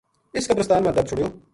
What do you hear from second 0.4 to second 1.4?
قبرستان ما دَب چھُڑیو